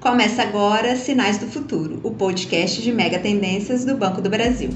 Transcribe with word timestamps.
Começa 0.00 0.42
agora 0.42 0.94
Sinais 0.94 1.38
do 1.38 1.48
Futuro, 1.48 2.00
o 2.04 2.12
podcast 2.12 2.80
de 2.80 2.92
mega 2.92 3.18
tendências 3.18 3.84
do 3.84 3.96
Banco 3.96 4.22
do 4.22 4.30
Brasil. 4.30 4.70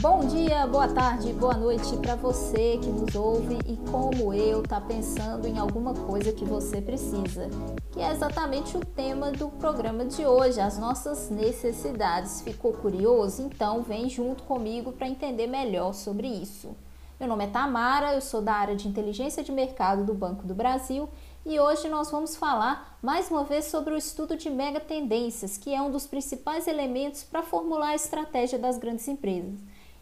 Bom 0.00 0.26
dia, 0.26 0.66
boa 0.66 0.88
tarde, 0.88 1.30
boa 1.34 1.52
noite 1.52 1.94
para 1.98 2.16
você 2.16 2.78
que 2.80 2.88
nos 2.88 3.14
ouve 3.14 3.58
e 3.66 3.76
como 3.90 4.32
eu 4.32 4.62
está 4.62 4.80
pensando 4.80 5.46
em 5.46 5.58
alguma 5.58 5.92
coisa 5.92 6.32
que 6.32 6.44
você 6.44 6.80
precisa, 6.80 7.50
que 7.92 8.00
é 8.00 8.10
exatamente 8.10 8.78
o 8.78 8.80
tema 8.80 9.30
do 9.30 9.50
programa 9.50 10.06
de 10.06 10.24
hoje, 10.24 10.58
as 10.58 10.78
nossas 10.78 11.28
necessidades. 11.28 12.40
Ficou 12.40 12.72
curioso? 12.72 13.42
Então 13.42 13.82
vem 13.82 14.08
junto 14.08 14.42
comigo 14.44 14.92
para 14.92 15.06
entender 15.06 15.46
melhor 15.46 15.92
sobre 15.92 16.26
isso. 16.26 16.74
Meu 17.22 17.28
nome 17.28 17.44
é 17.44 17.46
Tamara, 17.46 18.14
eu 18.14 18.20
sou 18.20 18.42
da 18.42 18.52
área 18.52 18.74
de 18.74 18.88
inteligência 18.88 19.44
de 19.44 19.52
mercado 19.52 20.04
do 20.04 20.12
Banco 20.12 20.44
do 20.44 20.56
Brasil 20.56 21.08
e 21.46 21.60
hoje 21.60 21.88
nós 21.88 22.10
vamos 22.10 22.34
falar 22.34 22.98
mais 23.00 23.30
uma 23.30 23.44
vez 23.44 23.66
sobre 23.66 23.94
o 23.94 23.96
estudo 23.96 24.36
de 24.36 24.50
mega 24.50 24.80
tendências, 24.80 25.56
que 25.56 25.72
é 25.72 25.80
um 25.80 25.88
dos 25.88 26.04
principais 26.04 26.66
elementos 26.66 27.22
para 27.22 27.44
formular 27.44 27.90
a 27.90 27.94
estratégia 27.94 28.58
das 28.58 28.76
grandes 28.76 29.06
empresas. 29.06 29.54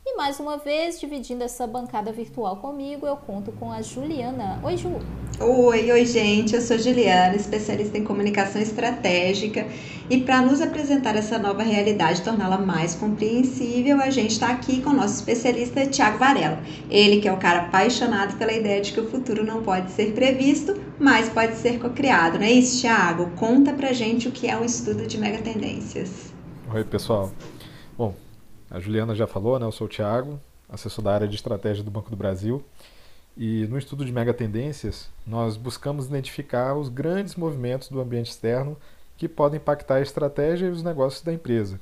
E 0.05 0.17
mais 0.17 0.41
uma 0.41 0.57
vez, 0.57 0.99
dividindo 0.99 1.45
essa 1.45 1.67
bancada 1.67 2.11
virtual 2.11 2.57
comigo, 2.57 3.07
eu 3.07 3.17
conto 3.17 3.53
com 3.53 3.71
a 3.71 3.83
Juliana. 3.83 4.59
Oi, 4.65 4.77
Ju. 4.77 4.99
Oi, 5.39 5.93
oi, 5.93 6.07
gente. 6.07 6.55
Eu 6.55 6.63
sou 6.63 6.79
Juliana, 6.79 7.37
especialista 7.37 7.99
em 7.99 8.05
comunicação 8.05 8.63
estratégica. 8.63 9.67
E 10.09 10.23
para 10.23 10.41
nos 10.41 10.63
apresentar 10.63 11.17
essa 11.17 11.39
nova 11.39 11.63
realidade, 11.63 12.23
torná-la 12.23 12.57
mais 12.57 12.95
compreensível, 12.95 14.01
a 14.01 14.09
gente 14.09 14.33
está 14.33 14.49
aqui 14.49 14.81
com 14.81 14.91
o 14.91 14.95
nosso 14.95 15.17
especialista 15.17 15.87
Tiago 15.87 16.19
Varela. 16.19 16.61
Ele 16.91 17.21
que 17.21 17.29
é 17.29 17.33
o 17.33 17.37
cara 17.37 17.67
apaixonado 17.67 18.39
pela 18.39 18.53
ideia 18.53 18.81
de 18.81 18.93
que 18.93 19.01
o 19.01 19.09
futuro 19.09 19.45
não 19.45 19.63
pode 19.63 19.91
ser 19.93 20.13
previsto, 20.13 20.81
mas 20.99 21.29
pode 21.29 21.57
ser 21.57 21.79
cocriado, 21.79 22.39
não 22.39 22.47
é 22.47 22.53
isso, 22.53 22.81
Tiago? 22.81 23.31
Conta 23.37 23.75
pra 23.75 23.93
gente 23.93 24.29
o 24.29 24.33
que 24.33 24.49
é 24.49 24.57
um 24.57 24.65
estudo 24.65 25.07
de 25.07 25.19
megatendências. 25.19 26.33
Oi, 26.73 26.85
pessoal. 26.85 27.31
Bom, 27.97 28.15
a 28.71 28.79
Juliana 28.79 29.15
já 29.15 29.27
falou, 29.27 29.59
né? 29.59 29.67
Eu 29.67 29.73
sou 29.73 29.87
o 29.87 29.91
Thiago, 29.91 30.41
assessor 30.69 31.05
da 31.05 31.13
área 31.13 31.29
de 31.29 31.35
estratégia 31.35 31.83
do 31.83 31.91
Banco 31.91 32.09
do 32.09 32.17
Brasil. 32.17 32.65
E 33.37 33.67
no 33.67 33.77
estudo 33.77 34.05
de 34.05 34.13
megatendências, 34.13 35.09
nós 35.27 35.57
buscamos 35.57 36.07
identificar 36.07 36.75
os 36.77 36.89
grandes 36.89 37.35
movimentos 37.35 37.89
do 37.89 38.01
ambiente 38.01 38.31
externo 38.31 38.77
que 39.17 39.29
podem 39.29 39.59
impactar 39.59 39.97
a 39.97 40.01
estratégia 40.01 40.67
e 40.67 40.71
os 40.71 40.83
negócios 40.83 41.23
da 41.23 41.33
empresa. 41.33 41.81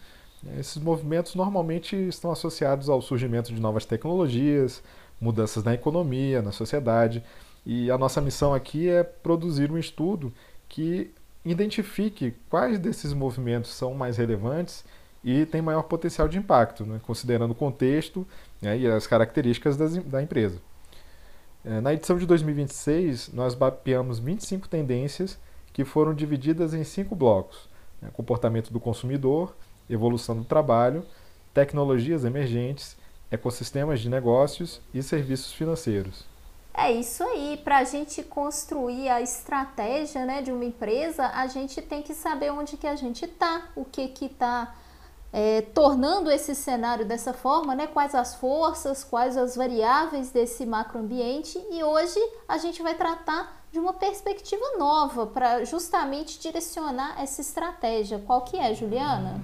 Esses 0.58 0.78
movimentos 0.78 1.34
normalmente 1.34 1.94
estão 1.94 2.30
associados 2.30 2.88
ao 2.88 3.02
surgimento 3.02 3.52
de 3.52 3.60
novas 3.60 3.84
tecnologias, 3.84 4.82
mudanças 5.20 5.64
na 5.64 5.74
economia, 5.74 6.40
na 6.40 6.52
sociedade. 6.52 7.22
E 7.66 7.90
a 7.90 7.98
nossa 7.98 8.20
missão 8.20 8.54
aqui 8.54 8.88
é 8.88 9.02
produzir 9.02 9.70
um 9.70 9.78
estudo 9.78 10.32
que 10.68 11.10
identifique 11.44 12.34
quais 12.48 12.78
desses 12.78 13.12
movimentos 13.12 13.72
são 13.72 13.94
mais 13.94 14.16
relevantes 14.16 14.84
e 15.22 15.44
tem 15.46 15.60
maior 15.60 15.82
potencial 15.82 16.28
de 16.28 16.38
impacto, 16.38 16.84
né, 16.84 17.00
considerando 17.02 17.50
o 17.50 17.54
contexto 17.54 18.26
né, 18.60 18.78
e 18.78 18.86
as 18.86 19.06
características 19.06 19.76
das, 19.76 19.96
da 19.96 20.22
empresa. 20.22 20.60
É, 21.64 21.80
na 21.80 21.92
edição 21.92 22.16
de 22.16 22.26
2026, 22.26 23.32
nós 23.32 23.54
mapeamos 23.54 24.18
25 24.18 24.68
tendências 24.68 25.38
que 25.72 25.84
foram 25.84 26.14
divididas 26.14 26.72
em 26.72 26.84
cinco 26.84 27.14
blocos: 27.14 27.68
né, 28.00 28.10
comportamento 28.12 28.72
do 28.72 28.80
consumidor, 28.80 29.54
evolução 29.90 30.36
do 30.36 30.44
trabalho, 30.44 31.04
tecnologias 31.52 32.24
emergentes, 32.24 32.96
ecossistemas 33.30 34.00
de 34.00 34.08
negócios 34.08 34.80
e 34.94 35.02
serviços 35.02 35.52
financeiros. 35.52 36.24
É 36.72 36.92
isso 36.92 37.24
aí, 37.24 37.60
para 37.64 37.78
a 37.78 37.84
gente 37.84 38.22
construir 38.22 39.08
a 39.08 39.20
estratégia 39.20 40.24
né, 40.24 40.40
de 40.40 40.52
uma 40.52 40.64
empresa, 40.64 41.26
a 41.34 41.48
gente 41.48 41.82
tem 41.82 42.02
que 42.02 42.14
saber 42.14 42.52
onde 42.52 42.76
que 42.76 42.86
a 42.86 42.94
gente 42.94 43.24
está, 43.24 43.68
o 43.74 43.84
que 43.84 44.06
que 44.08 44.26
está 44.26 44.76
é, 45.32 45.62
tornando 45.62 46.30
esse 46.30 46.54
cenário 46.54 47.04
dessa 47.04 47.32
forma, 47.32 47.74
né? 47.74 47.86
quais 47.86 48.14
as 48.14 48.34
forças, 48.34 49.04
quais 49.04 49.36
as 49.36 49.56
variáveis 49.56 50.30
desse 50.30 50.64
macroambiente 50.64 51.58
e 51.70 51.82
hoje 51.82 52.18
a 52.46 52.58
gente 52.58 52.82
vai 52.82 52.94
tratar 52.94 53.58
de 53.70 53.78
uma 53.78 53.92
perspectiva 53.92 54.64
nova 54.78 55.26
para 55.26 55.64
justamente 55.64 56.38
direcionar 56.38 57.20
essa 57.20 57.40
estratégia. 57.40 58.22
Qual 58.26 58.42
que 58.42 58.56
é, 58.56 58.74
Juliana? 58.74 59.40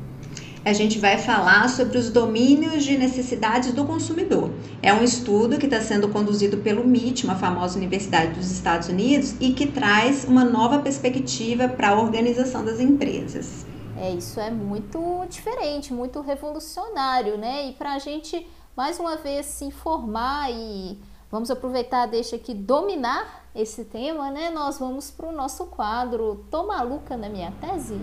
a 0.64 0.72
gente 0.72 0.98
vai 0.98 1.18
falar 1.18 1.68
sobre 1.68 1.98
os 1.98 2.08
domínios 2.08 2.84
de 2.84 2.96
necessidades 2.96 3.72
do 3.72 3.84
consumidor. 3.84 4.50
É 4.82 4.94
um 4.94 5.04
estudo 5.04 5.58
que 5.58 5.66
está 5.66 5.80
sendo 5.80 6.08
conduzido 6.08 6.56
pelo 6.58 6.82
MIT, 6.82 7.24
uma 7.24 7.34
famosa 7.34 7.76
universidade 7.76 8.32
dos 8.32 8.50
Estados 8.50 8.88
Unidos, 8.88 9.34
e 9.40 9.52
que 9.52 9.66
traz 9.66 10.24
uma 10.24 10.42
nova 10.42 10.78
perspectiva 10.78 11.68
para 11.68 11.90
a 11.90 12.00
organização 12.00 12.64
das 12.64 12.80
empresas. 12.80 13.66
É, 14.04 14.10
isso 14.10 14.38
é 14.38 14.50
muito 14.50 15.24
diferente, 15.30 15.90
muito 15.90 16.20
revolucionário, 16.20 17.38
né? 17.38 17.68
E 17.68 17.72
para 17.72 17.94
a 17.94 17.98
gente, 17.98 18.46
mais 18.76 19.00
uma 19.00 19.16
vez, 19.16 19.46
se 19.46 19.64
informar 19.64 20.50
e 20.52 20.98
vamos 21.30 21.50
aproveitar, 21.50 22.04
deixa 22.04 22.36
aqui 22.36 22.52
dominar 22.52 23.46
esse 23.54 23.82
tema, 23.82 24.30
né? 24.30 24.50
Nós 24.50 24.78
vamos 24.78 25.10
para 25.10 25.26
o 25.26 25.32
nosso 25.32 25.64
quadro 25.68 26.44
Tô 26.50 26.66
Maluca 26.66 27.16
na 27.16 27.30
Minha 27.30 27.50
Tese? 27.62 27.94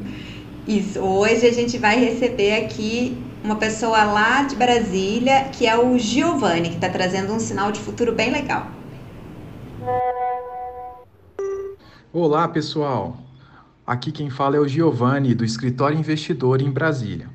Isso, 0.68 1.00
hoje 1.00 1.46
a 1.46 1.54
gente 1.54 1.78
vai 1.78 2.00
receber 2.00 2.66
aqui 2.66 3.16
uma 3.44 3.58
pessoa 3.58 4.04
lá 4.06 4.42
de 4.42 4.56
Brasília, 4.56 5.50
que 5.50 5.68
é 5.68 5.78
o 5.78 6.00
Giovanni, 6.00 6.70
que 6.70 6.76
está 6.76 6.90
trazendo 6.90 7.32
um 7.32 7.40
sinal 7.40 7.72
de 7.72 7.80
futuro 7.80 8.12
bem 8.12 8.32
legal. 8.32 8.66
Olá, 12.12 12.48
pessoal! 12.48 13.31
Aqui 13.92 14.10
quem 14.10 14.30
fala 14.30 14.56
é 14.56 14.60
o 14.62 14.66
Giovanni, 14.70 15.36
do 15.36 15.44
Escritório 15.44 16.00
Investidor 16.00 16.62
em 16.62 16.72
Brasília. 16.72 17.30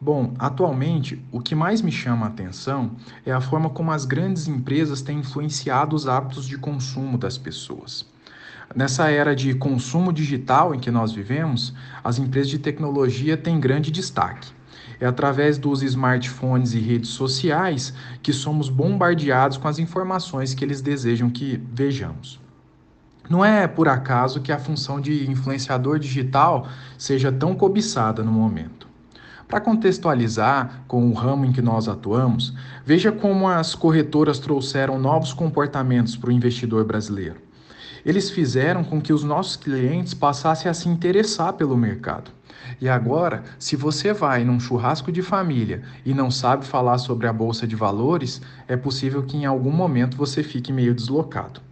Bom, 0.00 0.32
atualmente, 0.38 1.22
o 1.30 1.42
que 1.42 1.54
mais 1.54 1.82
me 1.82 1.92
chama 1.92 2.24
a 2.24 2.30
atenção 2.30 2.92
é 3.26 3.30
a 3.32 3.40
forma 3.42 3.68
como 3.68 3.92
as 3.92 4.06
grandes 4.06 4.48
empresas 4.48 5.02
têm 5.02 5.18
influenciado 5.18 5.94
os 5.94 6.08
hábitos 6.08 6.46
de 6.46 6.56
consumo 6.56 7.18
das 7.18 7.36
pessoas. 7.36 8.06
Nessa 8.74 9.10
era 9.10 9.36
de 9.36 9.52
consumo 9.52 10.10
digital 10.10 10.74
em 10.74 10.80
que 10.80 10.90
nós 10.90 11.12
vivemos, 11.12 11.74
as 12.02 12.18
empresas 12.18 12.48
de 12.48 12.58
tecnologia 12.58 13.36
têm 13.36 13.60
grande 13.60 13.90
destaque. 13.90 14.50
É 14.98 15.06
através 15.06 15.58
dos 15.58 15.82
smartphones 15.82 16.72
e 16.72 16.78
redes 16.78 17.10
sociais 17.10 17.92
que 18.22 18.32
somos 18.32 18.70
bombardeados 18.70 19.58
com 19.58 19.68
as 19.68 19.78
informações 19.78 20.54
que 20.54 20.64
eles 20.64 20.80
desejam 20.80 21.28
que 21.28 21.62
vejamos. 21.74 22.40
Não 23.30 23.44
é 23.44 23.68
por 23.68 23.86
acaso 23.86 24.40
que 24.40 24.50
a 24.50 24.58
função 24.58 25.00
de 25.00 25.30
influenciador 25.30 26.00
digital 26.00 26.66
seja 26.98 27.30
tão 27.30 27.54
cobiçada 27.54 28.24
no 28.24 28.32
momento. 28.32 28.88
Para 29.46 29.60
contextualizar 29.60 30.82
com 30.88 31.08
o 31.08 31.12
ramo 31.12 31.44
em 31.44 31.52
que 31.52 31.62
nós 31.62 31.86
atuamos, 31.86 32.52
veja 32.84 33.12
como 33.12 33.46
as 33.46 33.72
corretoras 33.72 34.40
trouxeram 34.40 34.98
novos 34.98 35.32
comportamentos 35.32 36.16
para 36.16 36.30
o 36.30 36.32
investidor 36.32 36.84
brasileiro. 36.84 37.40
Eles 38.04 38.30
fizeram 38.30 38.82
com 38.82 39.00
que 39.00 39.12
os 39.12 39.22
nossos 39.22 39.54
clientes 39.54 40.12
passassem 40.12 40.68
a 40.68 40.74
se 40.74 40.88
interessar 40.88 41.52
pelo 41.52 41.76
mercado. 41.76 42.32
E 42.80 42.88
agora, 42.88 43.44
se 43.60 43.76
você 43.76 44.12
vai 44.12 44.42
num 44.42 44.58
churrasco 44.58 45.12
de 45.12 45.22
família 45.22 45.82
e 46.04 46.12
não 46.12 46.32
sabe 46.32 46.66
falar 46.66 46.98
sobre 46.98 47.28
a 47.28 47.32
bolsa 47.32 47.64
de 47.64 47.76
valores, 47.76 48.42
é 48.66 48.76
possível 48.76 49.22
que 49.22 49.36
em 49.36 49.46
algum 49.46 49.70
momento 49.70 50.16
você 50.16 50.42
fique 50.42 50.72
meio 50.72 50.92
deslocado. 50.92 51.69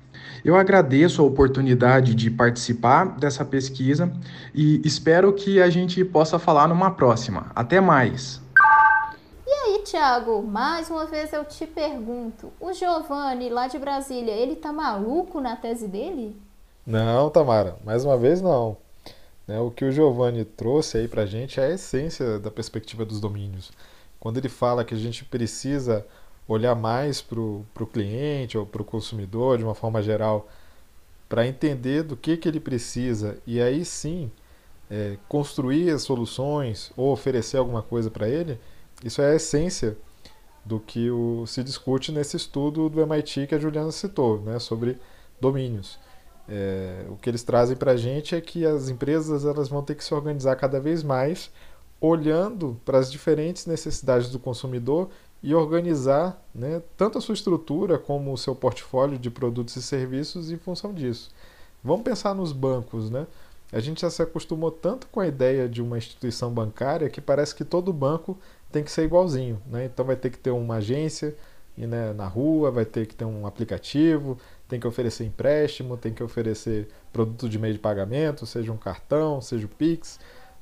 Eu 0.48 0.56
agradeço 0.56 1.20
a 1.20 1.26
oportunidade 1.26 2.14
de 2.14 2.30
participar 2.30 3.18
dessa 3.18 3.44
pesquisa 3.44 4.10
e 4.54 4.80
espero 4.82 5.30
que 5.34 5.60
a 5.60 5.68
gente 5.68 6.02
possa 6.02 6.38
falar 6.38 6.66
numa 6.66 6.90
próxima. 6.90 7.52
Até 7.54 7.82
mais! 7.82 8.40
E 9.46 9.50
aí, 9.50 9.80
Thiago, 9.80 10.42
mais 10.42 10.88
uma 10.88 11.04
vez 11.04 11.34
eu 11.34 11.44
te 11.44 11.66
pergunto: 11.66 12.50
o 12.58 12.72
Giovanni, 12.72 13.50
lá 13.50 13.68
de 13.68 13.78
Brasília, 13.78 14.32
ele 14.32 14.56
tá 14.56 14.72
maluco 14.72 15.38
na 15.38 15.54
tese 15.54 15.86
dele? 15.86 16.34
Não, 16.86 17.28
Tamara, 17.28 17.76
mais 17.84 18.06
uma 18.06 18.16
vez 18.16 18.40
não. 18.40 18.78
Né, 19.46 19.60
o 19.60 19.70
que 19.70 19.84
o 19.84 19.92
Giovanni 19.92 20.46
trouxe 20.46 20.96
aí 20.96 21.08
pra 21.08 21.26
gente 21.26 21.60
é 21.60 21.64
a 21.64 21.70
essência 21.72 22.38
da 22.38 22.50
perspectiva 22.50 23.04
dos 23.04 23.20
domínios. 23.20 23.70
Quando 24.18 24.38
ele 24.38 24.48
fala 24.48 24.82
que 24.82 24.94
a 24.94 24.98
gente 24.98 25.26
precisa 25.26 26.06
olhar 26.48 26.74
mais 26.74 27.20
para 27.20 27.38
o 27.38 27.86
cliente 27.92 28.56
ou 28.56 28.64
para 28.64 28.80
o 28.80 28.84
consumidor 28.84 29.58
de 29.58 29.64
uma 29.64 29.74
forma 29.74 30.02
geral, 30.02 30.48
para 31.28 31.46
entender 31.46 32.02
do 32.02 32.16
que, 32.16 32.38
que 32.38 32.48
ele 32.48 32.58
precisa 32.58 33.36
e 33.46 33.60
aí 33.60 33.84
sim 33.84 34.30
é, 34.90 35.18
construir 35.28 35.90
as 35.90 36.02
soluções 36.02 36.90
ou 36.96 37.12
oferecer 37.12 37.58
alguma 37.58 37.82
coisa 37.82 38.10
para 38.10 38.26
ele, 38.26 38.58
isso 39.04 39.20
é 39.20 39.32
a 39.32 39.34
essência 39.36 39.96
do 40.64 40.80
que 40.80 41.10
o, 41.10 41.46
se 41.46 41.62
discute 41.62 42.10
nesse 42.10 42.36
estudo 42.36 42.88
do 42.88 43.00
MIT 43.02 43.46
que 43.46 43.54
a 43.54 43.58
Juliana 43.58 43.92
citou, 43.92 44.40
né, 44.40 44.58
sobre 44.58 44.98
domínios. 45.38 45.98
É, 46.48 47.04
o 47.10 47.16
que 47.16 47.28
eles 47.28 47.42
trazem 47.42 47.76
para 47.76 47.92
a 47.92 47.96
gente 47.96 48.34
é 48.34 48.40
que 48.40 48.64
as 48.64 48.88
empresas 48.88 49.44
elas 49.44 49.68
vão 49.68 49.82
ter 49.82 49.94
que 49.94 50.02
se 50.02 50.14
organizar 50.14 50.56
cada 50.56 50.80
vez 50.80 51.02
mais 51.02 51.50
olhando 52.00 52.80
para 52.84 52.98
as 52.98 53.10
diferentes 53.10 53.66
necessidades 53.66 54.30
do 54.30 54.38
consumidor 54.38 55.10
e 55.42 55.54
organizar 55.54 56.42
né, 56.54 56.82
tanto 56.96 57.18
a 57.18 57.20
sua 57.20 57.34
estrutura 57.34 57.98
como 57.98 58.32
o 58.32 58.38
seu 58.38 58.54
portfólio 58.54 59.18
de 59.18 59.30
produtos 59.30 59.76
e 59.76 59.82
serviços 59.82 60.50
em 60.50 60.56
função 60.56 60.92
disso. 60.92 61.30
Vamos 61.82 62.02
pensar 62.02 62.34
nos 62.34 62.52
bancos. 62.52 63.08
Né? 63.08 63.26
a 63.70 63.80
gente 63.80 64.00
já 64.00 64.10
se 64.10 64.22
acostumou 64.22 64.70
tanto 64.70 65.06
com 65.08 65.20
a 65.20 65.26
ideia 65.26 65.68
de 65.68 65.82
uma 65.82 65.98
instituição 65.98 66.50
bancária 66.50 67.08
que 67.10 67.20
parece 67.20 67.54
que 67.54 67.64
todo 67.64 67.92
banco 67.92 68.38
tem 68.72 68.82
que 68.82 68.90
ser 68.90 69.04
igualzinho. 69.04 69.60
Né? 69.66 69.84
Então 69.84 70.04
vai 70.04 70.16
ter 70.16 70.30
que 70.30 70.38
ter 70.38 70.50
uma 70.50 70.76
agência 70.76 71.36
né, 71.76 72.12
na 72.12 72.26
rua, 72.26 72.70
vai 72.70 72.84
ter 72.84 73.06
que 73.06 73.14
ter 73.14 73.24
um 73.24 73.46
aplicativo, 73.46 74.38
tem 74.66 74.80
que 74.80 74.86
oferecer 74.86 75.24
empréstimo, 75.24 75.96
tem 75.96 76.12
que 76.12 76.22
oferecer 76.22 76.88
produto 77.12 77.48
de 77.48 77.58
meio 77.58 77.74
de 77.74 77.80
pagamento, 77.80 78.46
seja 78.46 78.72
um 78.72 78.76
cartão, 78.76 79.40
seja 79.40 79.66
o 79.66 79.68
Pix, 79.68 80.18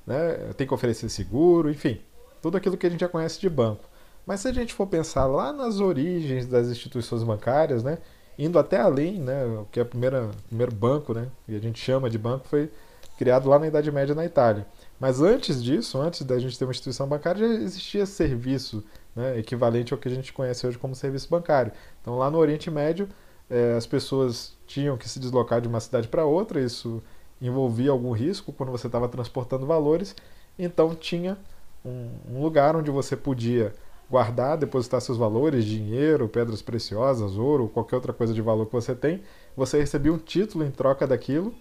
né? 0.06 0.52
tem 0.56 0.66
que 0.66 0.74
oferecer 0.74 1.08
seguro, 1.08 1.70
enfim, 1.70 2.00
tudo 2.42 2.56
aquilo 2.56 2.76
que 2.76 2.86
a 2.86 2.90
gente 2.90 3.00
já 3.00 3.08
conhece 3.08 3.40
de 3.40 3.48
banco. 3.48 3.84
Mas 4.26 4.40
se 4.40 4.48
a 4.48 4.52
gente 4.52 4.74
for 4.74 4.86
pensar 4.86 5.26
lá 5.26 5.52
nas 5.52 5.78
origens 5.78 6.46
das 6.46 6.66
instituições 6.68 7.22
bancárias, 7.22 7.82
né, 7.82 7.98
indo 8.36 8.58
até 8.58 8.78
além, 8.78 9.20
né, 9.20 9.44
o 9.46 9.66
que 9.70 9.78
é 9.78 9.82
o 9.82 9.86
primeiro, 9.86 10.74
banco, 10.74 11.14
né, 11.14 11.28
que 11.46 11.54
a 11.54 11.60
gente 11.60 11.78
chama 11.78 12.10
de 12.10 12.18
banco, 12.18 12.46
foi 12.48 12.70
criado 13.16 13.48
lá 13.48 13.58
na 13.58 13.68
Idade 13.68 13.90
Média 13.90 14.14
na 14.14 14.24
Itália. 14.24 14.66
Mas 14.98 15.20
antes 15.22 15.62
disso, 15.62 15.98
antes 15.98 16.22
da 16.22 16.38
gente 16.38 16.58
ter 16.58 16.64
uma 16.64 16.72
instituição 16.72 17.06
bancária, 17.06 17.46
já 17.46 17.54
existia 17.62 18.04
serviço 18.04 18.84
né, 19.14 19.38
equivalente 19.38 19.94
ao 19.94 19.98
que 19.98 20.08
a 20.08 20.10
gente 20.10 20.32
conhece 20.32 20.66
hoje 20.66 20.76
como 20.76 20.94
serviço 20.94 21.28
bancário. 21.30 21.72
Então, 22.02 22.18
lá 22.18 22.30
no 22.30 22.38
Oriente 22.38 22.70
Médio, 22.70 23.08
é, 23.48 23.74
as 23.74 23.86
pessoas 23.86 24.56
tinham 24.66 24.96
que 24.96 25.08
se 25.08 25.20
deslocar 25.20 25.60
de 25.60 25.68
uma 25.68 25.80
cidade 25.80 26.08
para 26.08 26.24
outra, 26.24 26.60
isso 26.60 27.02
envolvia 27.40 27.90
algum 27.90 28.12
risco 28.12 28.52
quando 28.52 28.72
você 28.72 28.86
estava 28.86 29.08
transportando 29.08 29.66
valores, 29.66 30.14
então 30.58 30.94
tinha 30.94 31.36
um, 31.84 32.08
um, 32.30 32.42
lugar 32.42 32.74
onde 32.74 32.90
você 32.90 33.16
podia 33.16 33.72
guardar, 34.10 34.56
depositar 34.56 35.00
seus 35.00 35.18
valores, 35.18 35.64
dinheiro, 35.64 36.28
pedras 36.28 36.62
preciosas, 36.62 37.36
ouro, 37.36 37.68
qualquer 37.68 37.96
outra 37.96 38.12
coisa 38.12 38.32
de 38.32 38.40
valor 38.40 38.66
que 38.66 38.72
você 38.72 38.94
tem, 38.94 39.22
você 39.56 39.78
recebia 39.78 40.12
um 40.12 40.18
título 40.18 40.64
em 40.64 40.70
troca 40.70 41.06
daquilo 41.06 41.52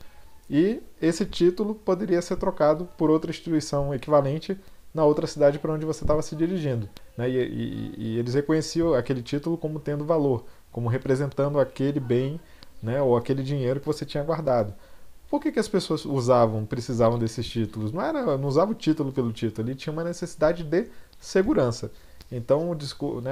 e 0.50 0.81
esse 1.01 1.25
título 1.25 1.74
poderia 1.74 2.21
ser 2.21 2.38
trocado 2.38 2.88
por 2.97 3.09
outra 3.09 3.31
instituição 3.31 3.94
equivalente 3.94 4.59
na 4.94 5.03
outra 5.03 5.27
cidade 5.27 5.59
para 5.59 5.74
onde 5.74 5.86
você 5.86 6.03
estava 6.03 6.21
se 6.21 6.36
dirigindo. 6.36 6.88
Né? 7.18 7.30
E, 7.30 7.38
e, 7.38 7.94
e, 7.97 8.19
eles 8.19 8.33
reconheciam 8.33 8.94
aquele 8.94 9.21
título 9.21 9.57
como 9.57 9.80
tendo 9.80 10.06
valor, 10.06 10.45
como 10.71 10.88
representando 10.88 11.59
aquele 11.59 12.00
bem 12.00 12.39
né, 12.81 13.01
ou 13.01 13.18
aquele 13.18 13.44
dinheiro 13.44 13.80
que 13.80 13.86
você 13.86 14.06
tinha 14.06 14.24
guardado. 14.24 14.74
Por 15.30 15.41
que, 15.41 15.51
que 15.51 15.59
as 15.59 15.68
pessoas 15.68 16.06
usavam, 16.06 16.65
precisavam 16.65 17.18
desses 17.18 17.45
títulos? 17.45 17.91
Não 17.91 18.01
era, 18.01 18.38
não 18.38 18.48
usava 18.48 18.71
o 18.71 18.75
título 18.75 19.12
pelo 19.12 19.33
título, 19.33 19.68
ele 19.68 19.75
tinha 19.75 19.91
uma 19.91 20.03
necessidade 20.03 20.63
de 20.63 20.88
segurança. 21.19 21.91
Então, 22.31 22.75
né, 23.22 23.31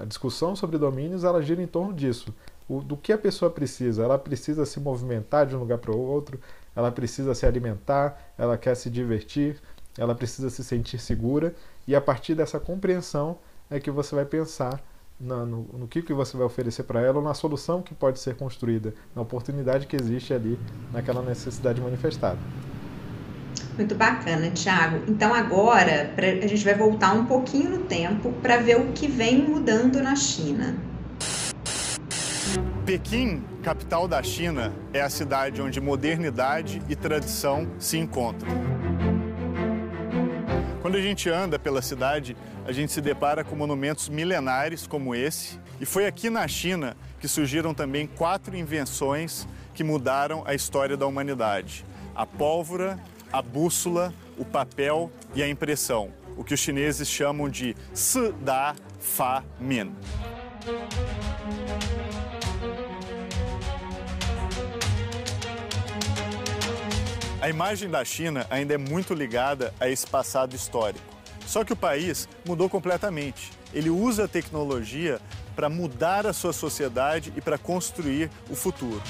a 0.00 0.04
discussão 0.04 0.56
sobre 0.56 0.78
domínios 0.78 1.24
ela 1.24 1.42
gira 1.42 1.62
em 1.62 1.66
torno 1.66 1.92
disso. 1.92 2.34
O, 2.68 2.80
do 2.80 2.96
que 2.96 3.12
a 3.12 3.18
pessoa 3.18 3.50
precisa. 3.50 4.02
Ela 4.02 4.18
precisa 4.18 4.64
se 4.64 4.80
movimentar 4.80 5.46
de 5.46 5.54
um 5.54 5.58
lugar 5.58 5.78
para 5.78 5.92
o 5.92 5.98
outro, 5.98 6.40
ela 6.74 6.90
precisa 6.90 7.34
se 7.34 7.44
alimentar, 7.44 8.32
ela 8.38 8.56
quer 8.56 8.74
se 8.74 8.88
divertir, 8.88 9.60
ela 9.98 10.14
precisa 10.14 10.48
se 10.48 10.64
sentir 10.64 10.98
segura, 10.98 11.54
e 11.86 11.94
a 11.94 12.00
partir 12.00 12.34
dessa 12.34 12.58
compreensão 12.58 13.38
é 13.70 13.78
que 13.78 13.90
você 13.90 14.14
vai 14.14 14.24
pensar 14.24 14.82
na, 15.20 15.44
no, 15.44 15.62
no, 15.72 15.86
que, 15.86 16.02
que 16.02 16.12
você 16.12 16.36
vai 16.36 16.46
oferecer 16.46 16.82
para 16.84 17.00
ela 17.00 17.18
ou 17.18 17.24
na 17.24 17.34
solução 17.34 17.82
que 17.82 17.94
pode 17.94 18.18
ser 18.18 18.36
construída, 18.36 18.94
na 19.14 19.22
oportunidade 19.22 19.86
que 19.86 19.96
existe 19.96 20.32
ali, 20.34 20.58
naquela 20.92 21.22
necessidade 21.22 21.80
manifestada. 21.80 22.38
Muito 23.76 23.94
bacana, 23.94 24.50
Tiago. 24.50 25.02
Então 25.08 25.34
agora 25.34 26.12
pra, 26.14 26.26
a 26.26 26.46
gente 26.46 26.64
vai 26.64 26.74
voltar 26.74 27.12
um 27.14 27.24
pouquinho 27.24 27.70
no 27.70 27.78
tempo 27.84 28.32
para 28.42 28.58
ver 28.58 28.76
o 28.76 28.92
que 28.92 29.06
vem 29.06 29.42
mudando 29.42 30.02
na 30.02 30.14
China. 30.14 30.76
Pequim, 32.84 33.42
capital 33.62 34.06
da 34.06 34.22
China, 34.22 34.72
é 34.92 35.00
a 35.00 35.08
cidade 35.08 35.62
onde 35.62 35.80
modernidade 35.80 36.82
e 36.88 36.96
tradição 36.96 37.68
se 37.78 37.96
encontram. 37.96 38.50
Quando 40.82 40.96
a 40.96 41.00
gente 41.00 41.30
anda 41.30 41.58
pela 41.58 41.80
cidade, 41.80 42.36
a 42.66 42.72
gente 42.72 42.92
se 42.92 43.00
depara 43.00 43.44
com 43.44 43.54
monumentos 43.56 44.08
milenares 44.08 44.86
como 44.86 45.14
esse. 45.14 45.58
E 45.80 45.86
foi 45.86 46.06
aqui 46.06 46.28
na 46.28 46.46
China 46.46 46.96
que 47.20 47.28
surgiram 47.28 47.72
também 47.72 48.06
quatro 48.06 48.56
invenções 48.56 49.46
que 49.72 49.82
mudaram 49.84 50.42
a 50.44 50.54
história 50.54 50.96
da 50.96 51.06
humanidade: 51.06 51.86
a 52.14 52.26
pólvora, 52.26 52.98
a 53.32 53.40
bússola, 53.40 54.12
o 54.36 54.44
papel 54.44 55.10
e 55.34 55.42
a 55.42 55.48
impressão, 55.48 56.12
o 56.36 56.44
que 56.44 56.54
os 56.54 56.60
chineses 56.60 57.08
chamam 57.08 57.48
de 57.48 57.74
Si 57.94 58.32
Da 58.44 58.74
Fa 59.00 59.42
Min. 59.58 59.94
A 67.40 67.48
imagem 67.48 67.90
da 67.90 68.04
China 68.04 68.46
ainda 68.48 68.74
é 68.74 68.78
muito 68.78 69.14
ligada 69.14 69.74
a 69.80 69.88
esse 69.88 70.06
passado 70.06 70.54
histórico. 70.54 71.04
Só 71.44 71.64
que 71.64 71.72
o 71.72 71.76
país 71.76 72.28
mudou 72.46 72.68
completamente. 72.68 73.50
Ele 73.74 73.90
usa 73.90 74.26
a 74.26 74.28
tecnologia 74.28 75.20
para 75.56 75.68
mudar 75.68 76.24
a 76.26 76.32
sua 76.32 76.52
sociedade 76.52 77.32
e 77.36 77.40
para 77.40 77.58
construir 77.58 78.30
o 78.48 78.54
futuro. 78.54 79.02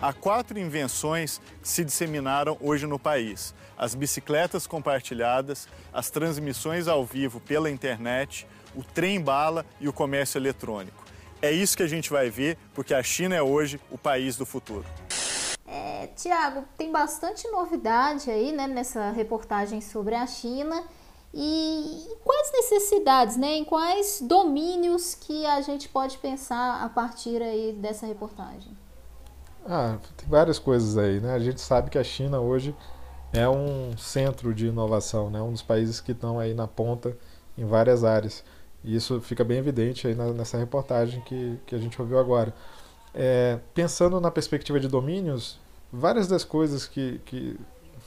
Há 0.00 0.12
quatro 0.12 0.56
invenções 0.60 1.40
que 1.60 1.68
se 1.68 1.84
disseminaram 1.84 2.56
hoje 2.60 2.86
no 2.86 3.00
país: 3.00 3.52
as 3.76 3.96
bicicletas 3.96 4.64
compartilhadas, 4.64 5.66
as 5.92 6.08
transmissões 6.08 6.86
ao 6.86 7.04
vivo 7.04 7.40
pela 7.40 7.68
internet, 7.68 8.46
o 8.76 8.84
trem-bala 8.84 9.66
e 9.80 9.88
o 9.88 9.92
comércio 9.92 10.38
eletrônico. 10.38 11.04
É 11.42 11.50
isso 11.50 11.76
que 11.76 11.82
a 11.82 11.88
gente 11.88 12.10
vai 12.10 12.30
ver, 12.30 12.56
porque 12.74 12.94
a 12.94 13.02
China 13.02 13.34
é 13.34 13.42
hoje 13.42 13.80
o 13.90 13.98
país 13.98 14.36
do 14.36 14.46
futuro. 14.46 14.84
É, 15.66 16.08
Tiago, 16.14 16.64
tem 16.76 16.92
bastante 16.92 17.48
novidade 17.48 18.30
aí 18.30 18.52
né, 18.52 18.68
nessa 18.68 19.10
reportagem 19.10 19.80
sobre 19.80 20.14
a 20.14 20.26
China. 20.26 20.84
E 21.34 22.16
quais 22.24 22.52
necessidades, 22.52 23.36
né, 23.36 23.56
em 23.56 23.64
quais 23.64 24.20
domínios 24.22 25.14
que 25.14 25.44
a 25.44 25.60
gente 25.60 25.88
pode 25.88 26.16
pensar 26.18 26.82
a 26.82 26.88
partir 26.88 27.42
aí 27.42 27.72
dessa 27.72 28.06
reportagem? 28.06 28.72
Ah, 29.70 29.98
tem 30.16 30.26
várias 30.26 30.58
coisas 30.58 30.96
aí, 30.96 31.20
né? 31.20 31.34
A 31.34 31.38
gente 31.38 31.60
sabe 31.60 31.90
que 31.90 31.98
a 31.98 32.04
China 32.04 32.40
hoje 32.40 32.74
é 33.34 33.46
um 33.46 33.94
centro 33.98 34.54
de 34.54 34.66
inovação, 34.68 35.28
né? 35.28 35.42
Um 35.42 35.52
dos 35.52 35.60
países 35.60 36.00
que 36.00 36.12
estão 36.12 36.38
aí 36.40 36.54
na 36.54 36.66
ponta 36.66 37.14
em 37.56 37.66
várias 37.66 38.02
áreas. 38.02 38.42
E 38.82 38.96
isso 38.96 39.20
fica 39.20 39.44
bem 39.44 39.58
evidente 39.58 40.06
aí 40.06 40.14
nessa 40.14 40.56
reportagem 40.56 41.20
que, 41.20 41.58
que 41.66 41.74
a 41.74 41.78
gente 41.78 42.00
ouviu 42.00 42.18
agora. 42.18 42.54
É, 43.14 43.58
pensando 43.74 44.18
na 44.20 44.30
perspectiva 44.30 44.80
de 44.80 44.88
domínios, 44.88 45.60
várias 45.92 46.28
das 46.28 46.44
coisas 46.44 46.86
que, 46.86 47.20
que 47.26 47.60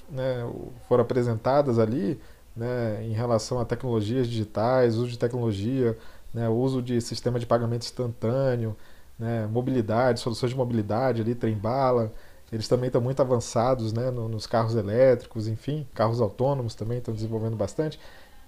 né, 0.10 0.44
foram 0.88 1.04
apresentadas 1.04 1.78
ali 1.78 2.20
né, 2.56 3.04
em 3.04 3.12
relação 3.14 3.60
a 3.60 3.66
tecnologias 3.66 4.28
digitais, 4.28 4.96
uso 4.96 5.12
de 5.12 5.20
tecnologia, 5.20 5.96
né, 6.34 6.50
uso 6.50 6.82
de 6.82 7.00
sistema 7.02 7.40
de 7.40 7.46
pagamento 7.46 7.84
instantâneo, 7.84 8.76
né, 9.22 9.46
mobilidade, 9.46 10.20
soluções 10.20 10.52
de 10.52 10.58
mobilidade 10.58 11.22
ali, 11.22 11.36
trem-bala, 11.36 12.12
eles 12.52 12.68
também 12.68 12.88
estão 12.88 13.00
muito 13.00 13.22
avançados 13.22 13.94
né, 13.94 14.10
nos 14.10 14.48
carros 14.48 14.76
elétricos, 14.76 15.48
enfim, 15.48 15.88
carros 15.94 16.20
autônomos 16.20 16.74
também 16.74 16.98
estão 16.98 17.14
desenvolvendo 17.14 17.56
bastante. 17.56 18.00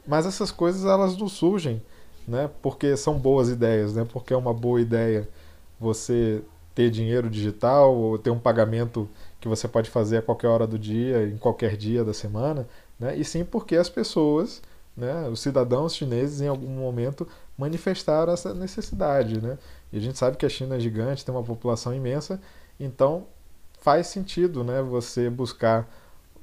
Mas 0.05 0.25
essas 0.25 0.51
coisas 0.51 0.83
elas 0.83 1.15
não 1.15 1.29
surgem 1.29 1.79
né, 2.27 2.49
porque 2.59 2.97
são 2.97 3.19
boas 3.19 3.49
ideias, 3.49 3.93
né, 3.93 4.05
porque 4.11 4.33
é 4.33 4.37
uma 4.37 4.53
boa 4.53 4.81
ideia 4.81 5.29
você 5.79 6.41
ter 6.73 6.89
dinheiro 6.89 7.29
digital 7.29 7.95
ou 7.95 8.17
ter 8.17 8.31
um 8.31 8.39
pagamento 8.39 9.07
que 9.39 9.47
você 9.47 9.67
pode 9.67 9.91
fazer 9.91 10.17
a 10.17 10.21
qualquer 10.23 10.47
hora 10.47 10.65
do 10.65 10.79
dia, 10.79 11.27
em 11.27 11.37
qualquer 11.37 11.77
dia 11.77 12.03
da 12.03 12.13
semana, 12.13 12.67
né? 12.99 13.15
e 13.15 13.23
sim 13.23 13.45
porque 13.45 13.75
as 13.75 13.89
pessoas, 13.89 14.59
né, 14.97 15.29
os 15.29 15.39
cidadãos 15.39 15.95
chineses, 15.95 16.41
em 16.41 16.47
algum 16.47 16.69
momento 16.69 17.27
manifestaram 17.55 18.33
essa 18.33 18.55
necessidade. 18.55 19.39
Né? 19.39 19.59
E 19.93 19.97
a 19.97 20.01
gente 20.01 20.17
sabe 20.17 20.35
que 20.35 20.45
a 20.45 20.49
China 20.49 20.75
é 20.75 20.79
gigante, 20.79 21.23
tem 21.23 21.33
uma 21.33 21.43
população 21.43 21.93
imensa, 21.93 22.41
então 22.79 23.25
faz 23.79 24.07
sentido 24.07 24.63
né, 24.63 24.81
você 24.81 25.29
buscar 25.29 25.87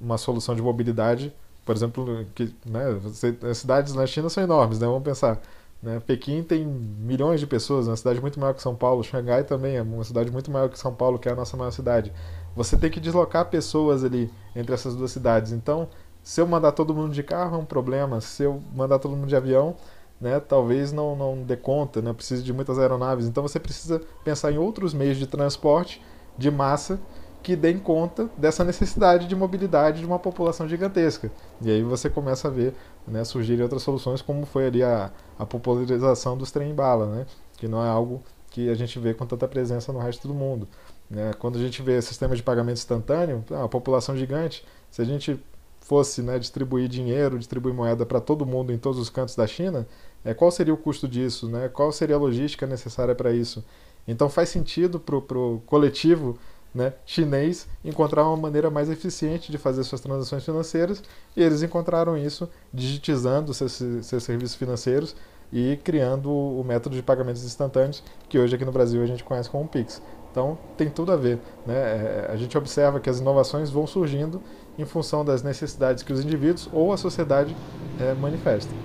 uma 0.01 0.17
solução 0.17 0.55
de 0.55 0.63
mobilidade, 0.63 1.35
por 1.67 1.77
exemplo, 1.77 2.25
que 2.35 2.55
né, 2.65 2.93
você, 3.03 3.37
as 3.43 3.59
cidades 3.59 3.93
na 3.93 4.07
China 4.07 4.31
são 4.31 4.43
enormes, 4.43 4.79
né? 4.79 4.87
vamos 4.87 5.03
pensar 5.03 5.43
né? 5.83 6.01
Pequim 6.07 6.43
tem 6.43 6.65
milhões 6.67 7.41
de 7.41 7.47
pessoas, 7.47 7.87
é 7.87 7.91
uma 7.91 7.97
cidade 7.97 8.21
muito 8.21 8.39
maior 8.39 8.53
que 8.53 8.63
São 8.63 8.75
Paulo. 8.75 9.03
Xangai 9.03 9.45
também 9.45 9.77
é 9.77 9.83
uma 9.83 10.05
cidade 10.05 10.31
muito 10.31 10.51
maior 10.51 10.69
que 10.69 10.79
São 10.79 10.95
Paulo, 10.95 11.19
que 11.19 11.29
é 11.29 11.33
a 11.33 11.35
nossa 11.35 11.57
maior 11.57 11.71
cidade. 11.71 12.13
Você 12.55 12.77
tem 12.77 12.91
que 12.91 13.01
deslocar 13.01 13.47
pessoas 13.47 14.05
ali 14.05 14.31
entre 14.55 14.75
essas 14.75 14.95
duas 14.95 15.11
cidades. 15.11 15.53
Então, 15.53 15.89
se 16.23 16.41
eu 16.41 16.47
mandar 16.47 16.73
todo 16.73 16.95
mundo 16.95 17.15
de 17.15 17.23
carro 17.23 17.57
é 17.57 17.59
um 17.59 17.65
problema. 17.65 18.21
Se 18.21 18.43
eu 18.43 18.63
mandar 18.75 18.99
todo 18.99 19.17
mundo 19.17 19.29
de 19.29 19.37
avião, 19.37 19.75
né, 20.21 20.39
talvez 20.41 20.93
não, 20.93 21.17
não 21.17 21.43
dê 21.43 21.57
conta, 21.57 22.03
né, 22.03 22.13
precise 22.13 22.43
de 22.43 22.53
muitas 22.53 22.79
aeronaves. 22.79 23.27
Então, 23.27 23.43
você 23.43 23.59
precisa 23.59 24.01
pensar 24.23 24.53
em 24.53 24.59
outros 24.59 24.93
meios 24.93 25.17
de 25.17 25.27
transporte 25.27 26.03
de 26.37 26.51
massa 26.51 27.01
que 27.43 27.57
deem 27.57 27.79
conta 27.79 28.29
dessa 28.37 28.63
necessidade 28.65 29.27
de 29.27 29.35
mobilidade 29.35 30.01
de 30.01 30.07
uma 30.07 30.19
população 30.19 30.69
gigantesca. 30.69 31.31
E 31.63 31.71
aí 31.71 31.83
você 31.83 32.11
começa 32.11 32.49
a 32.49 32.51
ver 32.51 32.75
né, 33.07 33.25
surgirem 33.25 33.63
outras 33.63 33.83
soluções, 33.83 34.21
como 34.21 34.45
foi 34.45 34.67
ali 34.67 34.83
a, 34.83 35.11
a 35.39 35.47
popularização 35.47 36.37
dos 36.37 36.51
trem-bala, 36.51 37.07
né, 37.07 37.27
que 37.57 37.67
não 37.67 37.85
é 37.85 37.89
algo 37.89 38.23
que 38.51 38.69
a 38.69 38.75
gente 38.75 38.99
vê 38.99 39.15
com 39.15 39.25
tanta 39.25 39.47
presença 39.49 39.93
no 39.93 39.99
resto 40.01 40.27
do 40.29 40.35
mundo. 40.35 40.69
Né? 41.09 41.33
Quando 41.39 41.57
a 41.57 41.61
gente 41.61 41.81
vê 41.83 42.03
sistema 42.03 42.37
de 42.37 42.43
pagamento 42.43 42.77
instantâneo, 42.77 43.45
a 43.63 43.69
população 43.69 44.17
gigante, 44.17 44.65
se 44.91 45.01
a 45.01 45.05
gente 45.05 45.41
fosse 45.81 46.23
né, 46.23 46.39
distribuir 46.39 46.89
dinheiro, 46.89 47.39
distribuir 47.39 47.75
moeda 47.75 48.07
para 48.07 48.21
todo 48.21 48.47
mundo 48.47 48.73
em 48.73 48.79
todos 48.79 48.99
os 48.99 49.11
cantos 49.11 49.35
da 49.35 49.47
China, 49.47 49.87
é, 50.25 50.35
qual 50.35 50.51
seria 50.51 50.75
o 50.75 50.77
custo 50.77 51.09
disso? 51.09 51.49
Né? 51.49 51.69
Qual 51.69 51.91
seria 51.91 52.17
a 52.17 52.19
logística 52.19 52.67
necessária 52.67 53.15
para 53.15 53.33
isso? 53.33 53.65
Então 54.07 54.29
faz 54.29 54.49
sentido 54.49 55.01
para 55.01 55.17
o 55.17 55.63
coletivo 55.67 56.39
né, 56.75 56.93
chinês 57.05 57.67
encontrar 57.85 58.27
uma 58.27 58.37
maneira 58.37 58.71
mais 58.71 58.89
eficiente 58.89 59.51
de 59.51 59.59
fazer 59.59 59.83
suas 59.83 60.01
transações 60.01 60.45
financeiras 60.45 61.03
e 61.37 61.43
eles 61.43 61.63
encontraram 61.63 62.17
isso 62.17 62.49
digitizando 62.73 63.53
seus, 63.53 63.73
seus 64.03 64.23
serviços 64.23 64.55
financeiros 64.55 65.17
e 65.53 65.79
criando 65.83 66.31
o 66.31 66.63
método 66.65 66.95
de 66.95 67.03
pagamentos 67.03 67.45
instantâneos 67.45 68.03
que 68.29 68.39
hoje 68.39 68.55
aqui 68.55 68.65
no 68.65 68.71
Brasil 68.73 69.03
a 69.03 69.07
gente 69.07 69.25
conhece 69.25 69.51
como 69.51 69.67
Pix. 69.67 70.01
Então 70.31 70.57
tem 70.77 70.89
tudo 70.89 71.11
a 71.13 71.17
ver. 71.17 71.39
Né? 71.67 71.75
É, 71.75 72.31
a 72.33 72.37
gente 72.37 72.57
observa 72.57 73.01
que 73.01 73.11
as 73.11 73.19
inovações 73.19 73.69
vão 73.69 73.87
surgindo 73.87 74.41
em 74.79 74.85
função 74.85 75.25
das 75.25 75.43
necessidades 75.43 76.03
que 76.03 76.13
os 76.13 76.25
indivíduos 76.25 76.69
ou 76.73 76.93
a 76.93 76.97
sociedade 76.97 77.55
é, 78.01 78.15
manifestam. 78.15 78.77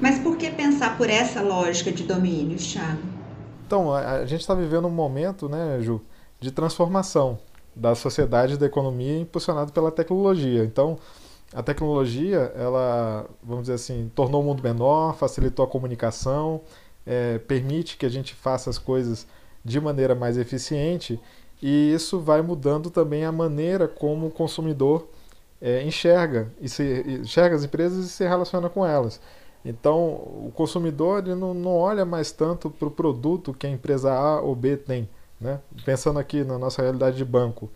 Mas 0.00 0.18
por 0.18 0.36
que 0.36 0.50
pensar 0.50 0.96
por 0.96 1.08
essa 1.08 1.40
lógica 1.40 1.92
de 1.92 2.02
domínio, 2.02 2.58
Thiago? 2.58 3.02
Então, 3.66 3.92
a, 3.92 4.16
a 4.16 4.26
gente 4.26 4.40
está 4.40 4.54
vivendo 4.54 4.86
um 4.86 4.90
momento, 4.90 5.48
né, 5.48 5.78
Ju, 5.80 6.00
de 6.40 6.50
transformação 6.50 7.38
da 7.74 7.94
sociedade 7.94 8.54
e 8.54 8.56
da 8.56 8.66
economia 8.66 9.18
impulsionado 9.18 9.72
pela 9.72 9.90
tecnologia. 9.90 10.64
Então, 10.64 10.98
a 11.52 11.62
tecnologia, 11.62 12.52
ela, 12.56 13.26
vamos 13.42 13.62
dizer 13.62 13.74
assim, 13.74 14.10
tornou 14.14 14.42
o 14.42 14.44
mundo 14.44 14.62
menor, 14.62 15.16
facilitou 15.16 15.64
a 15.64 15.68
comunicação, 15.68 16.60
é, 17.06 17.38
permite 17.38 17.96
que 17.96 18.06
a 18.06 18.08
gente 18.08 18.34
faça 18.34 18.70
as 18.70 18.78
coisas 18.78 19.26
de 19.64 19.80
maneira 19.80 20.14
mais 20.14 20.36
eficiente 20.36 21.18
e 21.62 21.92
isso 21.94 22.20
vai 22.20 22.42
mudando 22.42 22.90
também 22.90 23.24
a 23.24 23.32
maneira 23.32 23.88
como 23.88 24.26
o 24.26 24.30
consumidor 24.30 25.08
é, 25.64 25.82
enxerga, 25.82 26.52
e 26.60 26.68
se, 26.68 27.02
enxerga 27.22 27.56
as 27.56 27.64
empresas 27.64 28.04
e 28.04 28.08
se 28.10 28.22
relaciona 28.22 28.68
com 28.68 28.84
elas. 28.84 29.18
Então, 29.64 29.96
o 29.96 30.52
consumidor 30.54 31.24
ele 31.24 31.34
não, 31.34 31.54
não 31.54 31.74
olha 31.74 32.04
mais 32.04 32.30
tanto 32.30 32.68
para 32.68 32.86
o 32.86 32.90
produto 32.90 33.54
que 33.54 33.66
a 33.66 33.70
empresa 33.70 34.12
A 34.12 34.42
ou 34.42 34.54
B 34.54 34.76
tem. 34.76 35.08
Né? 35.40 35.58
Pensando 35.82 36.18
aqui 36.18 36.44
na 36.44 36.58
nossa 36.58 36.82
realidade 36.82 37.16
de 37.16 37.24
banco. 37.24 37.70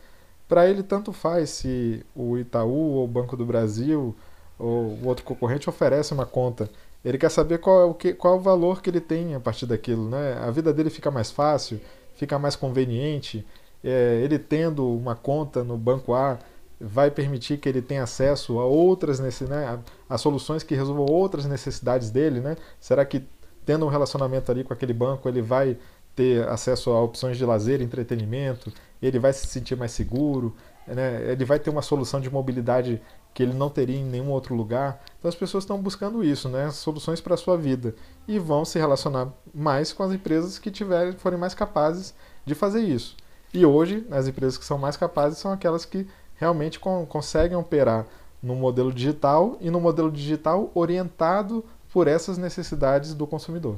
Para 0.46 0.68
ele, 0.68 0.82
tanto 0.82 1.14
faz 1.14 1.48
se 1.48 2.04
o 2.14 2.36
Itaú 2.36 2.96
ou 2.96 3.04
o 3.04 3.08
Banco 3.08 3.34
do 3.38 3.46
Brasil 3.46 4.14
ou 4.58 4.98
outro 5.02 5.24
concorrente 5.24 5.70
oferece 5.70 6.12
uma 6.12 6.26
conta. 6.26 6.68
Ele 7.02 7.16
quer 7.16 7.30
saber 7.30 7.56
qual 7.56 7.80
é 7.80 7.84
o, 7.86 7.94
que, 7.94 8.12
qual 8.12 8.34
é 8.34 8.36
o 8.36 8.40
valor 8.40 8.82
que 8.82 8.90
ele 8.90 9.00
tem 9.00 9.34
a 9.34 9.40
partir 9.40 9.64
daquilo. 9.64 10.10
Né? 10.10 10.38
A 10.42 10.50
vida 10.50 10.74
dele 10.74 10.90
fica 10.90 11.10
mais 11.10 11.30
fácil, 11.30 11.80
fica 12.16 12.38
mais 12.38 12.54
conveniente. 12.54 13.46
É, 13.82 14.20
ele 14.22 14.38
tendo 14.38 14.86
uma 14.86 15.14
conta 15.14 15.64
no 15.64 15.78
banco 15.78 16.12
A 16.12 16.38
vai 16.80 17.10
permitir 17.10 17.58
que 17.58 17.68
ele 17.68 17.82
tenha 17.82 18.04
acesso 18.04 18.58
a 18.58 18.64
outras 18.64 19.18
né, 19.18 19.30
a, 19.66 20.14
a, 20.14 20.18
soluções 20.18 20.62
que 20.62 20.74
resolvam 20.74 21.06
outras 21.06 21.44
necessidades 21.44 22.10
dele, 22.10 22.40
né? 22.40 22.56
Será 22.78 23.04
que 23.04 23.24
tendo 23.66 23.84
um 23.84 23.88
relacionamento 23.88 24.50
ali 24.50 24.62
com 24.62 24.72
aquele 24.72 24.92
banco 24.92 25.28
ele 25.28 25.42
vai 25.42 25.76
ter 26.14 26.48
acesso 26.48 26.90
a 26.90 27.02
opções 27.02 27.36
de 27.36 27.44
lazer, 27.44 27.80
entretenimento, 27.80 28.72
ele 29.00 29.18
vai 29.18 29.32
se 29.32 29.46
sentir 29.46 29.76
mais 29.76 29.92
seguro, 29.92 30.54
né? 30.86 31.30
Ele 31.30 31.44
vai 31.44 31.58
ter 31.58 31.70
uma 31.70 31.82
solução 31.82 32.20
de 32.20 32.30
mobilidade 32.30 33.00
que 33.34 33.42
ele 33.42 33.54
não 33.54 33.70
teria 33.70 33.96
em 33.96 34.04
nenhum 34.04 34.30
outro 34.30 34.54
lugar. 34.54 35.00
Então 35.18 35.28
as 35.28 35.34
pessoas 35.34 35.64
estão 35.64 35.80
buscando 35.80 36.24
isso, 36.24 36.48
né? 36.48 36.70
Soluções 36.70 37.20
para 37.20 37.34
a 37.34 37.36
sua 37.36 37.56
vida 37.56 37.94
e 38.26 38.38
vão 38.38 38.64
se 38.64 38.78
relacionar 38.78 39.28
mais 39.54 39.92
com 39.92 40.02
as 40.02 40.12
empresas 40.12 40.58
que 40.58 40.70
tiverem 40.70 41.12
forem 41.12 41.38
mais 41.38 41.54
capazes 41.54 42.14
de 42.44 42.54
fazer 42.54 42.80
isso. 42.80 43.16
E 43.52 43.64
hoje, 43.64 44.06
as 44.10 44.28
empresas 44.28 44.58
que 44.58 44.64
são 44.64 44.76
mais 44.78 44.96
capazes 44.96 45.38
são 45.38 45.52
aquelas 45.52 45.84
que 45.84 46.06
realmente 46.38 46.80
conseguem 46.80 47.56
operar 47.56 48.06
no 48.42 48.54
modelo 48.54 48.92
digital 48.92 49.58
e 49.60 49.70
no 49.70 49.80
modelo 49.80 50.10
digital 50.10 50.70
orientado 50.74 51.64
por 51.92 52.08
essas 52.08 52.38
necessidades 52.38 53.12
do 53.12 53.26
consumidor. 53.26 53.76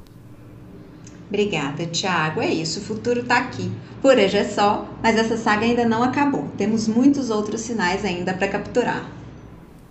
Obrigada, 1.27 1.85
Tiago. 1.85 2.41
É 2.41 2.47
isso, 2.47 2.79
o 2.79 2.83
futuro 2.83 3.21
está 3.21 3.37
aqui. 3.37 3.71
Por 4.01 4.17
hoje 4.17 4.37
é 4.37 4.43
só, 4.43 4.85
mas 5.01 5.17
essa 5.17 5.37
saga 5.37 5.65
ainda 5.65 5.85
não 5.85 6.03
acabou. 6.03 6.47
Temos 6.57 6.87
muitos 6.87 7.29
outros 7.29 7.61
sinais 7.61 8.03
ainda 8.03 8.33
para 8.33 8.49
capturar. 8.49 9.09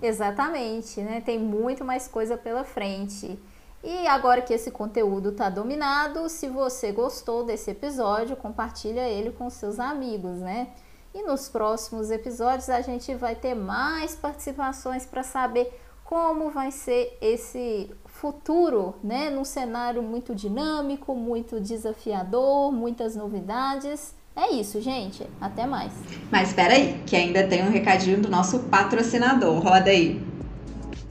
Exatamente, 0.02 1.00
né? 1.00 1.22
Tem 1.24 1.38
muito 1.38 1.84
mais 1.84 2.06
coisa 2.06 2.36
pela 2.36 2.62
frente. 2.62 3.38
E 3.82 4.06
agora 4.06 4.42
que 4.42 4.52
esse 4.52 4.70
conteúdo 4.70 5.30
está 5.30 5.48
dominado, 5.48 6.28
se 6.28 6.46
você 6.46 6.92
gostou 6.92 7.44
desse 7.44 7.70
episódio, 7.70 8.36
compartilha 8.36 9.08
ele 9.08 9.30
com 9.30 9.48
seus 9.48 9.80
amigos, 9.80 10.36
né? 10.40 10.68
E 11.14 11.22
nos 11.22 11.48
próximos 11.48 12.10
episódios 12.10 12.70
a 12.70 12.80
gente 12.80 13.14
vai 13.14 13.34
ter 13.34 13.54
mais 13.54 14.14
participações 14.14 15.04
para 15.04 15.22
saber 15.22 15.72
como 16.04 16.50
vai 16.50 16.70
ser 16.70 17.16
esse 17.20 17.90
futuro, 18.04 18.94
né? 19.02 19.30
Num 19.30 19.44
cenário 19.44 20.02
muito 20.02 20.34
dinâmico, 20.34 21.14
muito 21.14 21.60
desafiador, 21.60 22.72
muitas 22.72 23.14
novidades. 23.14 24.14
É 24.36 24.52
isso, 24.52 24.80
gente. 24.80 25.26
Até 25.40 25.66
mais. 25.66 25.92
Mas 26.30 26.48
espera 26.48 26.74
aí, 26.74 27.02
que 27.06 27.16
ainda 27.16 27.46
tem 27.46 27.62
um 27.62 27.70
recadinho 27.70 28.20
do 28.20 28.28
nosso 28.28 28.60
patrocinador. 28.60 29.60
Roda 29.60 29.90
aí. 29.90 30.22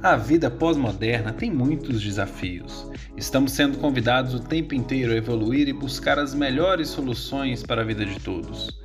A 0.01 0.15
vida 0.15 0.50
pós-moderna 0.50 1.34
tem 1.34 1.51
muitos 1.51 2.01
desafios. 2.01 2.89
Estamos 3.18 3.51
sendo 3.51 3.77
convidados 3.79 4.34
o 4.34 4.39
tempo 4.39 4.74
inteiro 4.74 5.12
a 5.12 5.15
evoluir 5.15 5.68
e 5.68 5.74
buscar 5.74 6.18
as 6.18 6.34
melhores 6.34 6.88
soluções 6.88 7.63
para 7.63 7.82
a 7.82 7.86
vida 7.86 8.06
de 8.06 8.18
todos. 8.18 8.78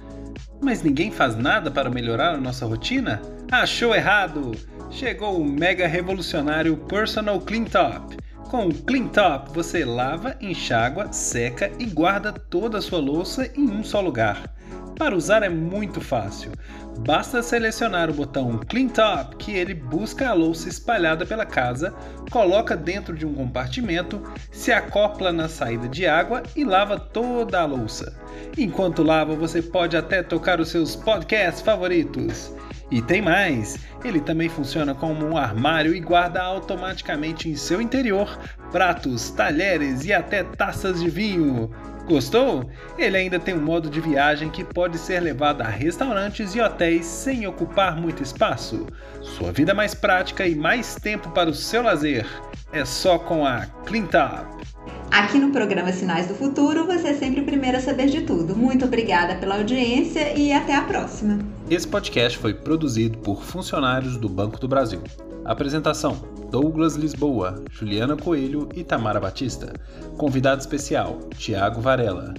Mas 0.60 0.82
ninguém 0.82 1.10
faz 1.10 1.36
nada 1.36 1.70
para 1.70 1.90
melhorar 1.90 2.34
a 2.34 2.40
nossa 2.40 2.66
rotina? 2.66 3.20
Achou 3.50 3.94
errado! 3.94 4.52
Chegou 4.90 5.40
o 5.40 5.44
mega 5.44 5.86
revolucionário 5.86 6.76
Personal 6.76 7.40
Clean 7.40 7.64
Top. 7.64 8.16
Com 8.48 8.68
o 8.68 8.74
Clean 8.74 9.08
Top 9.08 9.50
você 9.52 9.84
lava, 9.84 10.36
enxágua, 10.40 11.12
seca 11.12 11.72
e 11.78 11.86
guarda 11.86 12.32
toda 12.32 12.78
a 12.78 12.82
sua 12.82 13.00
louça 13.00 13.50
em 13.56 13.68
um 13.68 13.82
só 13.82 14.00
lugar. 14.00 14.54
Para 14.96 15.16
usar 15.16 15.42
é 15.42 15.48
muito 15.48 16.00
fácil. 16.00 16.52
Basta 17.00 17.42
selecionar 17.42 18.08
o 18.08 18.14
botão 18.14 18.60
Clean 18.68 18.88
Top, 18.88 19.34
que 19.36 19.52
ele 19.52 19.74
busca 19.74 20.28
a 20.28 20.32
louça 20.32 20.68
espalhada 20.68 21.26
pela 21.26 21.44
casa, 21.44 21.92
coloca 22.30 22.76
dentro 22.76 23.16
de 23.16 23.26
um 23.26 23.34
compartimento, 23.34 24.22
se 24.52 24.70
acopla 24.70 25.32
na 25.32 25.48
saída 25.48 25.88
de 25.88 26.06
água 26.06 26.42
e 26.54 26.64
lava 26.64 26.98
toda 26.98 27.60
a 27.60 27.64
louça. 27.66 28.16
Enquanto 28.56 29.02
lava, 29.02 29.34
você 29.34 29.60
pode 29.60 29.96
até 29.96 30.22
tocar 30.22 30.60
os 30.60 30.68
seus 30.68 30.94
podcasts 30.94 31.60
favoritos. 31.60 32.52
E 32.90 33.02
tem 33.02 33.20
mais! 33.20 33.78
Ele 34.04 34.20
também 34.20 34.48
funciona 34.48 34.94
como 34.94 35.26
um 35.26 35.36
armário 35.36 35.94
e 35.94 36.00
guarda 36.00 36.40
automaticamente 36.42 37.48
em 37.48 37.56
seu 37.56 37.80
interior 37.80 38.38
pratos, 38.70 39.30
talheres 39.30 40.04
e 40.04 40.12
até 40.12 40.44
taças 40.44 41.00
de 41.00 41.10
vinho. 41.10 41.70
Gostou? 42.06 42.68
Ele 42.98 43.16
ainda 43.16 43.38
tem 43.38 43.54
um 43.54 43.62
modo 43.62 43.88
de 43.88 44.00
viagem 44.00 44.50
que 44.50 44.62
pode 44.62 44.98
ser 44.98 45.20
levado 45.20 45.62
a 45.62 45.68
restaurantes 45.68 46.54
e 46.54 46.60
hotéis 46.60 47.06
sem 47.06 47.46
ocupar 47.46 47.96
muito 47.96 48.22
espaço. 48.22 48.86
Sua 49.22 49.52
vida 49.52 49.72
mais 49.72 49.94
prática 49.94 50.46
e 50.46 50.54
mais 50.54 50.96
tempo 50.96 51.30
para 51.30 51.48
o 51.48 51.54
seu 51.54 51.82
lazer. 51.82 52.26
É 52.72 52.84
só 52.84 53.18
com 53.18 53.46
a 53.46 53.66
CleanTop. 53.86 54.64
Aqui 55.10 55.38
no 55.38 55.52
programa 55.52 55.92
Sinais 55.92 56.26
do 56.26 56.34
Futuro, 56.34 56.86
você 56.86 57.08
é 57.08 57.14
sempre 57.14 57.40
o 57.40 57.44
primeiro 57.44 57.78
a 57.78 57.80
saber 57.80 58.06
de 58.06 58.22
tudo. 58.22 58.56
Muito 58.56 58.84
obrigada 58.84 59.36
pela 59.36 59.56
audiência 59.56 60.36
e 60.36 60.52
até 60.52 60.74
a 60.74 60.82
próxima. 60.82 61.38
Esse 61.70 61.86
podcast 61.86 62.36
foi 62.36 62.52
produzido 62.52 63.16
por 63.18 63.42
funcionários 63.42 64.16
do 64.16 64.28
Banco 64.28 64.58
do 64.58 64.66
Brasil. 64.66 65.00
Apresentação: 65.44 66.16
Douglas 66.50 66.94
Lisboa, 66.94 67.62
Juliana 67.70 68.16
Coelho 68.16 68.68
e 68.74 68.82
Tamara 68.82 69.20
Batista. 69.20 69.72
Convidado 70.16 70.60
especial: 70.60 71.18
Tiago 71.36 71.80
Varela. 71.80 72.32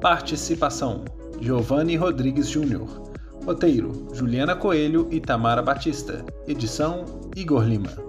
Participação: 0.00 1.04
Giovanni 1.40 1.96
Rodrigues 1.96 2.48
Júnior. 2.48 3.12
Roteiro: 3.44 4.08
Juliana 4.12 4.56
Coelho 4.56 5.08
e 5.10 5.20
Tamara 5.20 5.62
Batista. 5.62 6.24
Edição: 6.46 7.04
Igor 7.36 7.64
Lima. 7.64 8.07